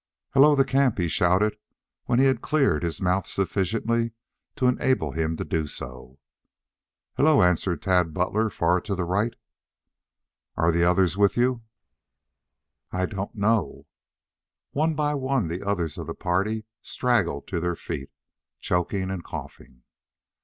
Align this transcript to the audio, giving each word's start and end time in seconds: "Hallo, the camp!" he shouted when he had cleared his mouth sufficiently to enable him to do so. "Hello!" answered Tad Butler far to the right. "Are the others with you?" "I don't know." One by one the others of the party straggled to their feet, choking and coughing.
"Hallo, 0.31 0.55
the 0.55 0.65
camp!" 0.65 0.97
he 0.97 1.07
shouted 1.07 1.57
when 2.05 2.17
he 2.17 2.25
had 2.25 2.41
cleared 2.41 2.81
his 2.81 2.99
mouth 2.99 3.27
sufficiently 3.27 4.13
to 4.55 4.65
enable 4.65 5.11
him 5.11 5.37
to 5.37 5.45
do 5.45 5.67
so. 5.67 6.17
"Hello!" 7.17 7.43
answered 7.43 7.83
Tad 7.83 8.11
Butler 8.11 8.49
far 8.49 8.81
to 8.81 8.95
the 8.95 9.05
right. 9.05 9.35
"Are 10.57 10.71
the 10.71 10.83
others 10.83 11.17
with 11.19 11.37
you?" 11.37 11.61
"I 12.91 13.05
don't 13.05 13.35
know." 13.35 13.85
One 14.71 14.95
by 14.95 15.13
one 15.13 15.49
the 15.49 15.61
others 15.63 15.99
of 15.99 16.07
the 16.07 16.15
party 16.15 16.65
straggled 16.81 17.45
to 17.49 17.59
their 17.59 17.75
feet, 17.75 18.09
choking 18.59 19.11
and 19.11 19.23
coughing. 19.23 19.83